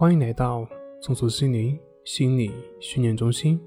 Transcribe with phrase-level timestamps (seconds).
[0.00, 0.66] 欢迎来到
[1.02, 3.60] 松鼠心灵心理训练中心。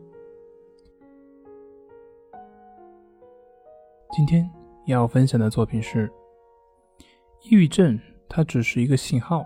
[4.12, 4.50] 今天
[4.88, 6.12] 要分享的作品是：
[7.44, 9.46] 抑郁症，它只是一个信号，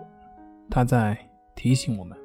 [0.69, 1.17] 它在
[1.57, 2.17] 提醒我们。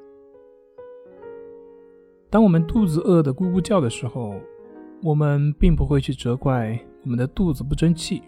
[2.29, 4.33] 当我们肚子饿得咕咕叫的时候，
[5.01, 8.23] 我们并不会去责怪我们的肚子不争气，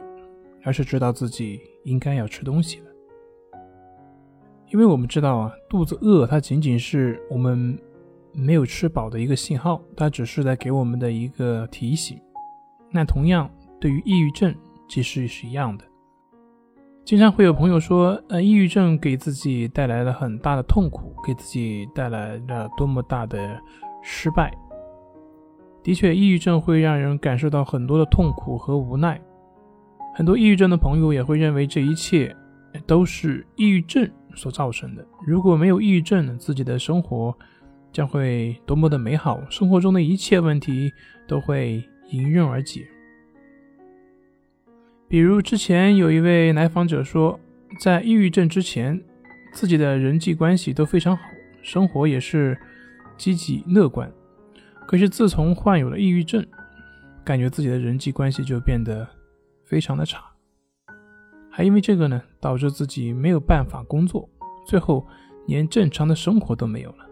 [0.65, 2.91] 而是知道自己应该要吃东西了。
[4.71, 7.77] 因为我们知道啊，肚子饿，它仅仅是我们
[8.33, 12.19] 没有吃饱的一个信号，它只是在给我们的一个提醒。
[12.91, 14.53] 那同样，对于抑郁症，
[14.89, 15.85] 其实也是一样的。
[17.03, 23.61] 经常会有朋友说，呃，抑郁症给自己带来了很大的痛苦，给自己带来了多么大的
[24.01, 24.51] 失败。
[25.83, 29.21] 的确，抑郁症会让人感受到很多的痛苦和无奈。
[30.15, 32.35] 很多抑郁症的朋友也会认为这一切
[32.87, 34.09] 都是抑郁症。
[34.35, 35.05] 所造成的。
[35.25, 37.35] 如果没有抑郁症，自己的生活
[37.91, 40.91] 将会多么的美好，生活中的一切问题
[41.27, 42.85] 都会迎刃而解。
[45.07, 47.39] 比如之前有一位来访者说，
[47.79, 49.01] 在抑郁症之前，
[49.53, 51.23] 自己的人际关系都非常好，
[51.61, 52.57] 生活也是
[53.15, 54.11] 积极乐观。
[54.85, 56.45] 可是自从患有了抑郁症，
[57.23, 59.07] 感觉自己的人际关系就变得
[59.63, 60.34] 非常的差。
[61.57, 64.29] 还因为这个呢，导致自己没有办法工作，
[64.67, 65.07] 最后
[65.47, 67.09] 连正常的生活都没有了。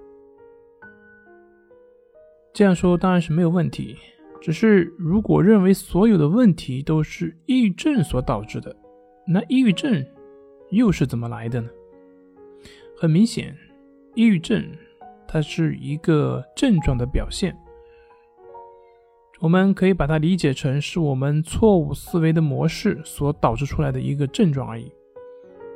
[2.54, 3.96] 这样说当然是没有问题，
[4.42, 8.76] 只是如果认为所有的问题都是抑郁症所导致的，
[9.26, 10.06] 那抑郁症
[10.72, 11.70] 又是怎么来的呢？
[12.98, 13.58] 很明显，
[14.14, 14.62] 抑郁症
[15.26, 17.58] 它是一个症状的表现。
[19.44, 24.90] 我们可以把它理解成是我们错误思维的模式所导致出来的一个症状而已。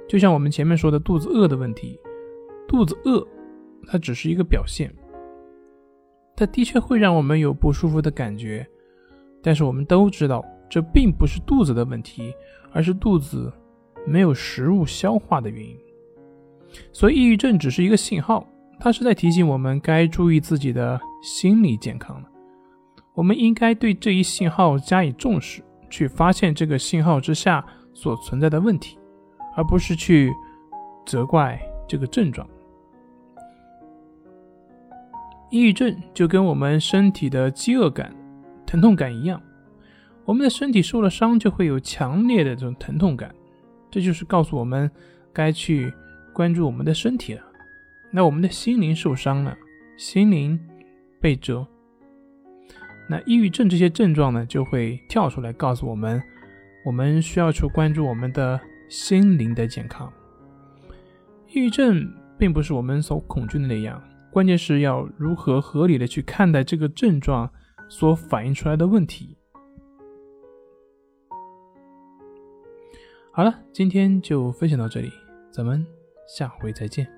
[0.07, 1.99] 就像我们前面说的肚子饿的问题，
[2.65, 3.27] 肚子饿，
[3.85, 4.89] 它只是一个表现，
[6.33, 8.65] 它的确会让我们有不舒服的感觉，
[9.43, 12.33] 但是我们都知道这并不是肚子的问题，
[12.71, 13.51] 而是肚子
[14.05, 15.77] 没有食物消化的原因。
[16.93, 18.47] 所以，抑郁症只是一个信号，
[18.79, 22.29] 它是在提醒我们该注意自己的心理健康了。
[23.17, 28.95] 我们应该对这一信号加以重视，去发现这个信号之下所存在的问题，
[29.55, 30.31] 而不是去
[31.03, 32.47] 责怪这个症状。
[35.49, 38.15] 抑郁症就跟我们身体的饥饿感、
[38.67, 39.41] 疼痛感一样，
[40.23, 43.33] 我们的身体受了伤就会有强烈的这种疼痛感，
[43.89, 44.91] 这就是告诉我们
[45.33, 45.91] 该去
[46.35, 47.41] 关注我们的身体了。
[48.11, 49.57] 那我们的心灵受伤了，
[49.97, 50.59] 心灵
[51.19, 51.65] 被折。
[53.09, 56.21] 那抑郁症这些症状呢，就会跳出来告诉我们，
[56.85, 58.59] 我们需要去关注我们的
[58.89, 60.11] 心灵的健康。
[61.47, 67.49] 抑郁症并不是我们所恐惧的那样，关键是要如何合理的去看待这个症状
[67.87, 69.37] 所反映出来的问题。
[73.31, 75.09] 好了，今天就分享到这里，
[75.49, 75.85] 咱们
[76.27, 77.16] 下回再见。